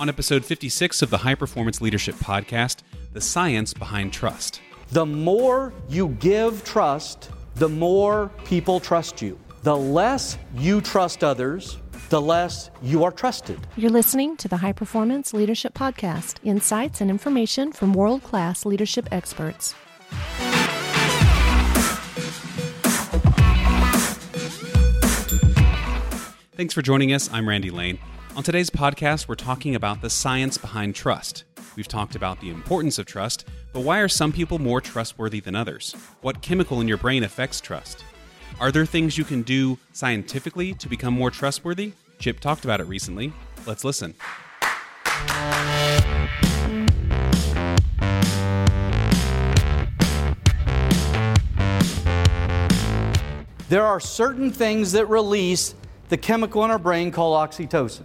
[0.00, 2.78] on episode 56 of the High Performance Leadership Podcast
[3.12, 4.62] The Science Behind Trust.
[4.92, 9.38] The more you give trust, the more people trust you.
[9.62, 11.76] The less you trust others,
[12.08, 13.60] the less you are trusted.
[13.76, 19.06] You're listening to the High Performance Leadership Podcast insights and information from world class leadership
[19.12, 19.74] experts.
[26.56, 27.28] Thanks for joining us.
[27.30, 27.98] I'm Randy Lane.
[28.40, 31.44] On today's podcast, we're talking about the science behind trust.
[31.76, 35.54] We've talked about the importance of trust, but why are some people more trustworthy than
[35.54, 35.94] others?
[36.22, 38.02] What chemical in your brain affects trust?
[38.58, 41.92] Are there things you can do scientifically to become more trustworthy?
[42.18, 43.34] Chip talked about it recently.
[43.66, 44.14] Let's listen.
[53.68, 55.74] There are certain things that release
[56.08, 58.04] the chemical in our brain called oxytocin.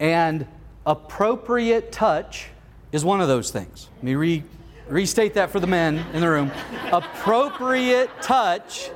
[0.00, 0.46] And
[0.86, 2.48] appropriate touch
[2.90, 3.88] is one of those things.
[3.96, 4.44] Let me re-
[4.88, 6.50] restate that for the men in the room.
[6.90, 8.90] appropriate touch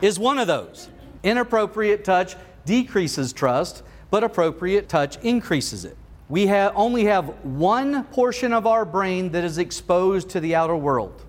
[0.00, 0.88] is one of those.
[1.22, 5.96] Inappropriate touch decreases trust, but appropriate touch increases it.
[6.28, 10.76] We have, only have one portion of our brain that is exposed to the outer
[10.76, 11.24] world.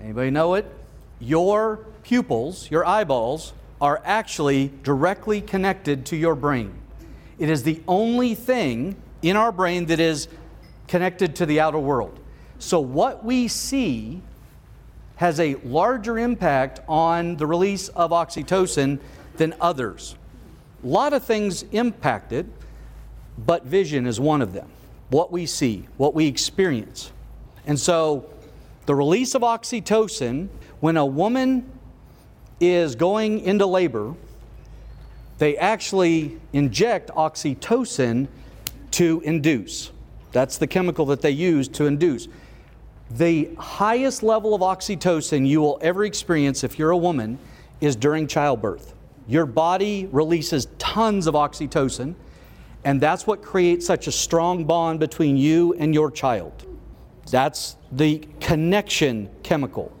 [0.00, 0.66] Anybody know it?
[1.20, 6.74] Your pupils, your eyeballs, are actually directly connected to your brain.
[7.38, 10.28] It is the only thing in our brain that is
[10.86, 12.18] connected to the outer world.
[12.58, 14.22] So, what we see
[15.16, 18.98] has a larger impact on the release of oxytocin
[19.36, 20.16] than others.
[20.82, 22.46] A lot of things impact it,
[23.38, 24.68] but vision is one of them.
[25.10, 27.12] What we see, what we experience.
[27.66, 28.28] And so,
[28.86, 30.48] the release of oxytocin,
[30.80, 31.70] when a woman
[32.60, 34.14] is going into labor,
[35.38, 38.28] they actually inject oxytocin
[38.92, 39.90] to induce.
[40.32, 42.28] That's the chemical that they use to induce.
[43.10, 47.38] The highest level of oxytocin you will ever experience if you're a woman
[47.80, 48.94] is during childbirth.
[49.26, 52.14] Your body releases tons of oxytocin,
[52.84, 56.66] and that's what creates such a strong bond between you and your child.
[57.30, 59.92] That's the connection chemical.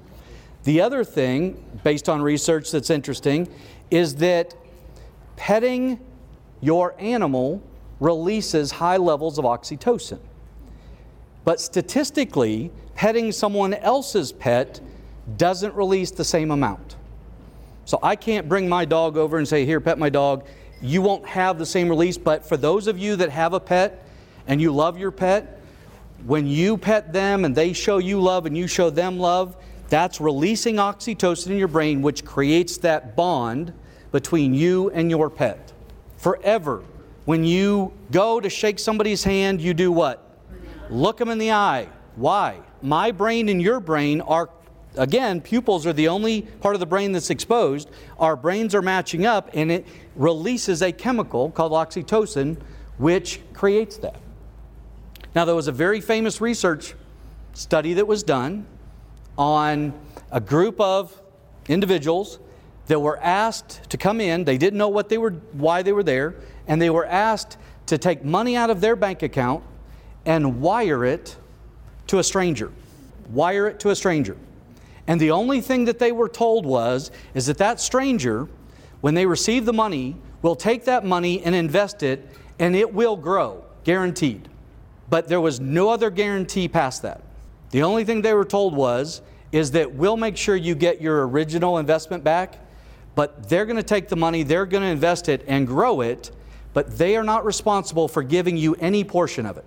[0.64, 3.48] The other thing, based on research that's interesting,
[3.90, 4.54] is that
[5.36, 6.00] petting
[6.60, 7.62] your animal
[8.00, 10.18] releases high levels of oxytocin.
[11.44, 14.80] But statistically, petting someone else's pet
[15.36, 16.96] doesn't release the same amount.
[17.84, 20.46] So I can't bring my dog over and say, Here, pet my dog.
[20.80, 22.16] You won't have the same release.
[22.18, 24.06] But for those of you that have a pet
[24.46, 25.60] and you love your pet,
[26.26, 29.56] when you pet them and they show you love and you show them love,
[29.88, 33.72] that's releasing oxytocin in your brain, which creates that bond
[34.14, 35.72] between you and your pet.
[36.18, 36.84] Forever.
[37.24, 40.38] When you go to shake somebody's hand, you do what?
[40.88, 41.88] Look them in the eye.
[42.14, 42.60] Why?
[42.80, 44.50] My brain and your brain are,
[44.96, 47.90] again, pupils are the only part of the brain that's exposed.
[48.16, 52.56] Our brains are matching up, and it releases a chemical called oxytocin,
[52.98, 54.20] which creates that.
[55.34, 56.94] Now, there was a very famous research
[57.52, 58.64] study that was done
[59.36, 59.92] on
[60.30, 61.20] a group of
[61.68, 62.38] individuals
[62.86, 64.44] that were asked to come in.
[64.44, 66.34] They didn't know what they were, why they were there,
[66.66, 67.56] and they were asked
[67.86, 69.62] to take money out of their bank account
[70.26, 71.36] and wire it
[72.08, 72.70] to a stranger.
[73.30, 74.36] Wire it to a stranger.
[75.06, 78.48] And the only thing that they were told was is that that stranger,
[79.00, 82.26] when they receive the money, will take that money and invest it,
[82.58, 84.48] and it will grow, guaranteed.
[85.10, 87.22] But there was no other guarantee past that.
[87.70, 89.20] The only thing they were told was
[89.52, 92.58] is that we'll make sure you get your original investment back,
[93.14, 96.30] but they're going to take the money, they're going to invest it and grow it,
[96.72, 99.64] but they are not responsible for giving you any portion of it.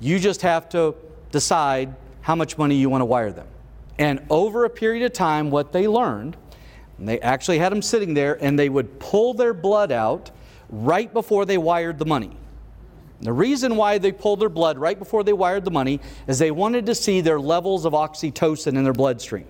[0.00, 0.94] You just have to
[1.30, 3.46] decide how much money you want to wire them.
[3.98, 6.36] And over a period of time, what they learned,
[6.98, 10.30] they actually had them sitting there and they would pull their blood out
[10.68, 12.36] right before they wired the money.
[13.20, 16.50] The reason why they pulled their blood right before they wired the money is they
[16.50, 19.46] wanted to see their levels of oxytocin in their bloodstream.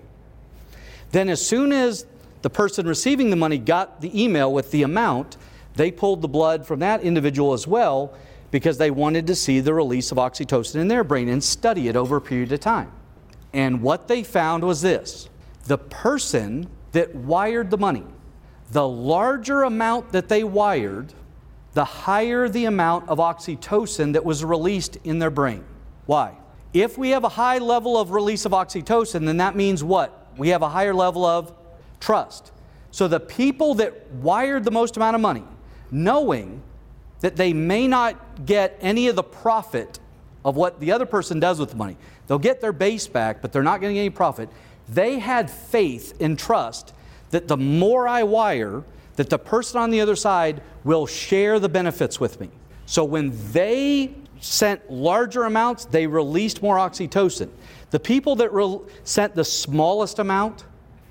[1.11, 2.05] Then, as soon as
[2.41, 5.37] the person receiving the money got the email with the amount,
[5.75, 8.13] they pulled the blood from that individual as well
[8.51, 11.95] because they wanted to see the release of oxytocin in their brain and study it
[11.95, 12.91] over a period of time.
[13.53, 15.29] And what they found was this
[15.65, 18.05] the person that wired the money,
[18.71, 21.13] the larger amount that they wired,
[21.73, 25.63] the higher the amount of oxytocin that was released in their brain.
[26.05, 26.37] Why?
[26.73, 30.27] If we have a high level of release of oxytocin, then that means what?
[30.37, 31.53] We have a higher level of
[31.99, 32.51] trust.
[32.91, 35.43] So the people that wired the most amount of money,
[35.91, 36.61] knowing
[37.21, 39.99] that they may not get any of the profit
[40.45, 41.97] of what the other person does with the money.
[42.27, 44.49] They'll get their base back, but they're not getting any profit.
[44.87, 46.93] They had faith and trust
[47.31, 48.83] that the more I wire,
[49.15, 52.49] that the person on the other side will share the benefits with me.
[52.85, 57.49] So when they sent larger amounts, they released more oxytocin.
[57.89, 60.65] The people that re- sent the smallest amount,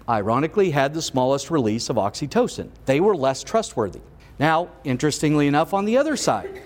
[0.09, 2.71] ironically, had the smallest release of oxytocin.
[2.85, 4.01] They were less trustworthy.
[4.39, 6.63] Now, interestingly enough, on the other side,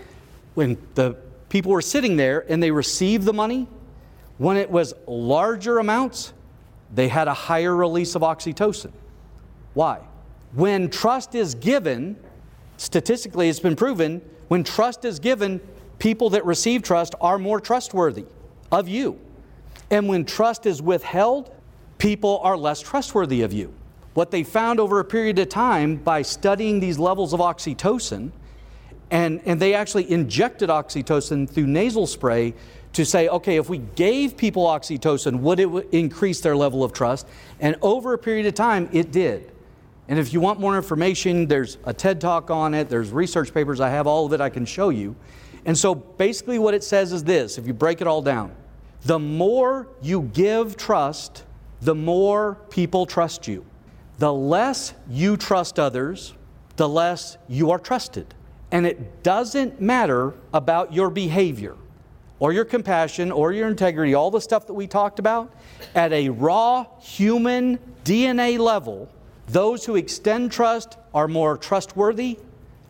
[0.54, 1.16] when the
[1.48, 3.68] people were sitting there and they received the money,
[4.38, 6.32] when it was larger amounts,
[6.94, 8.92] they had a higher release of oxytocin.
[9.74, 10.00] Why?
[10.54, 12.16] When trust is given,
[12.76, 15.60] statistically it's been proven, when trust is given,
[15.98, 18.24] people that receive trust are more trustworthy
[18.72, 19.20] of you.
[19.90, 21.54] And when trust is withheld,
[22.00, 23.72] people are less trustworthy of you.
[24.14, 28.32] What they found over a period of time by studying these levels of oxytocin,
[29.12, 32.54] and, and they actually injected oxytocin through nasal spray
[32.94, 37.28] to say, okay, if we gave people oxytocin, would it increase their level of trust?
[37.60, 39.52] And over a period of time, it did.
[40.08, 43.78] And if you want more information, there's a TED talk on it, there's research papers,
[43.78, 45.14] I have all of it I can show you.
[45.66, 48.56] And so basically, what it says is this if you break it all down,
[49.04, 51.44] the more you give trust,
[51.80, 53.64] the more people trust you.
[54.18, 56.34] The less you trust others,
[56.76, 58.34] the less you are trusted.
[58.70, 61.76] And it doesn't matter about your behavior
[62.38, 65.52] or your compassion or your integrity, all the stuff that we talked about.
[65.94, 69.10] At a raw human DNA level,
[69.48, 72.38] those who extend trust are more trustworthy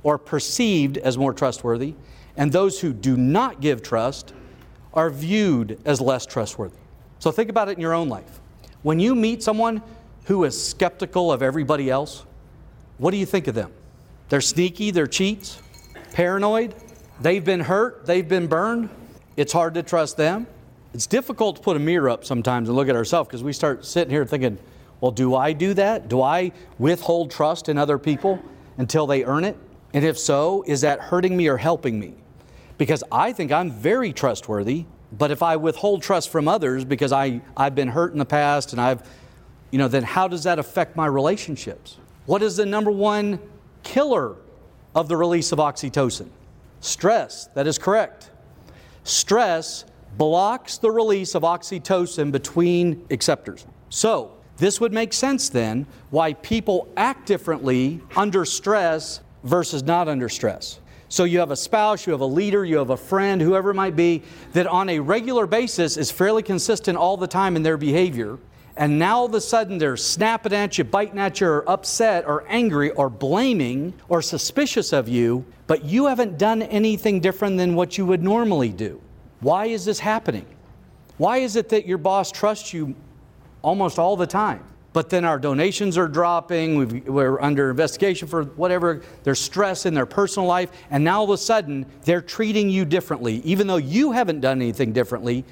[0.03, 1.95] or perceived as more trustworthy,
[2.37, 4.33] and those who do not give trust
[4.95, 6.77] are viewed as less trustworthy.
[7.19, 8.41] So think about it in your own life.
[8.83, 9.83] When you meet someone
[10.25, 12.25] who is skeptical of everybody else,
[12.99, 13.73] what do you think of them?
[14.29, 15.61] They're sneaky, they're cheats,
[16.13, 16.75] paranoid,
[17.21, 18.91] they've been hurt, they've been burned.
[19.37, 20.47] It's hard to trust them.
[20.93, 23.85] It's difficult to put a mirror up sometimes and look at ourselves because we start
[23.85, 24.59] sitting here thinking,
[25.01, 26.09] well, do I do that?
[26.09, 28.43] Do I withhold trust in other people
[28.77, 29.57] until they earn it?
[29.95, 32.15] And if so, is that hurting me or helping me?
[32.81, 34.87] because I think I'm very trustworthy.
[35.13, 38.73] But if I withhold trust from others because I, I've been hurt in the past
[38.73, 39.03] and I've,
[39.71, 41.99] you know, then how does that affect my relationships?
[42.27, 43.41] What is the number one
[43.83, 44.37] killer
[44.95, 46.29] of the release of oxytocin?
[46.81, 47.47] Stress.
[47.55, 48.31] That is correct.
[49.05, 49.85] Stress
[50.17, 53.67] blocks the release of oxytocin between acceptors.
[53.89, 60.29] So, this would make sense then why people act differently under stress versus not under
[60.29, 60.81] stress.
[61.11, 63.75] So you have a spouse, you have a leader, you have a friend, whoever it
[63.75, 64.23] might be,
[64.53, 68.39] that on a regular basis is fairly consistent all the time in their behavior.
[68.77, 72.27] And now all of a sudden they're snapping at you, biting at you, or upset,
[72.29, 77.75] or angry, or blaming, or suspicious of you, but you haven't done anything different than
[77.75, 79.03] what you would normally do.
[79.41, 80.47] Why is this happening?
[81.17, 82.95] Why is it that your boss trusts you
[83.63, 84.63] almost all the time?
[84.93, 87.05] But then our donations are dropping.
[87.05, 89.03] we are under investigation for whatever.
[89.23, 90.71] There's stress in their personal life.
[90.91, 93.37] And now all of a sudden, they're treating you differently.
[93.45, 95.45] Even though you haven't done anything differently,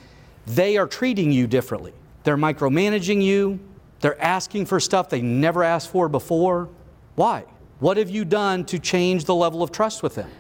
[0.47, 1.93] they are treating you differently.
[2.25, 3.61] They're micromanaging you.
[4.01, 6.69] They're asking for stuff they never asked for before.
[7.15, 7.45] Why?
[7.79, 10.31] What have you done to change the level of trust with them?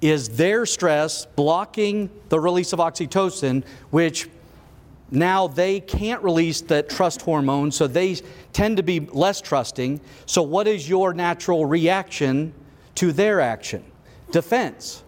[0.00, 4.28] Is their stress blocking the release of oxytocin, which
[5.12, 8.16] now they can't release that trust hormone, so they
[8.52, 10.00] tend to be less trusting.
[10.26, 12.52] So, what is your natural reaction
[12.96, 13.84] to their action?
[14.30, 15.02] Defense.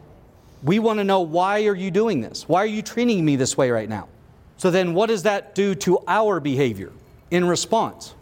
[0.62, 2.49] We want to know why are you doing this?
[2.49, 4.08] Why are you treating me this way right now?
[4.56, 6.92] So then what does that do to our behavior
[7.30, 8.14] in response?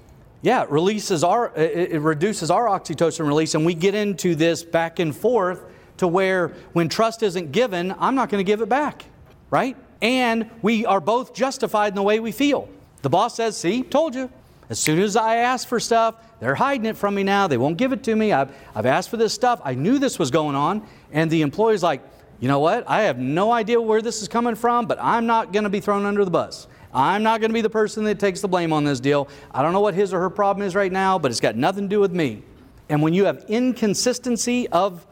[0.42, 4.98] Yeah, it releases our it reduces our oxytocin release and we get into this back
[4.98, 5.62] and forth
[5.98, 9.04] to where when trust isn't given, I'm not going to give it back,
[9.50, 9.76] right?
[10.02, 12.68] And we are both justified in the way we feel.
[13.00, 14.30] The boss says, See, told you.
[14.68, 17.46] As soon as I ask for stuff, they're hiding it from me now.
[17.46, 18.32] They won't give it to me.
[18.32, 19.60] I've, I've asked for this stuff.
[19.64, 20.86] I knew this was going on.
[21.12, 22.02] And the employee's like,
[22.40, 22.88] You know what?
[22.88, 25.80] I have no idea where this is coming from, but I'm not going to be
[25.80, 26.66] thrown under the bus.
[26.94, 29.28] I'm not going to be the person that takes the blame on this deal.
[29.50, 31.84] I don't know what his or her problem is right now, but it's got nothing
[31.84, 32.42] to do with me.
[32.88, 35.06] And when you have inconsistency of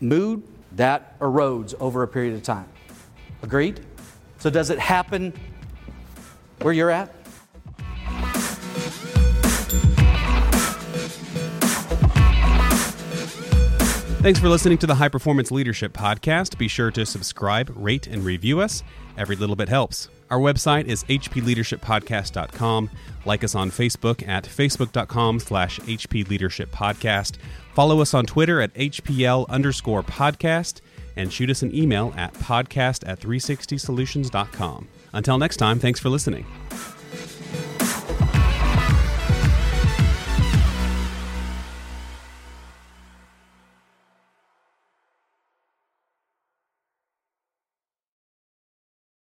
[0.00, 2.68] mood, that erodes over a period of time.
[3.42, 3.80] Agreed?
[4.44, 5.32] So, does it happen
[6.60, 7.08] where you're at?
[14.20, 16.58] Thanks for listening to the High Performance Leadership Podcast.
[16.58, 18.82] Be sure to subscribe, rate, and review us.
[19.16, 20.10] Every little bit helps.
[20.28, 22.90] Our website is hpleadershippodcast.com.
[23.24, 27.36] Like us on Facebook at facebook.com slash hpleadershippodcast.
[27.72, 30.82] Follow us on Twitter at hpl underscore podcast
[31.16, 34.88] and shoot us an email at podcast at 360solutions.com.
[35.12, 36.46] Until next time, thanks for listening.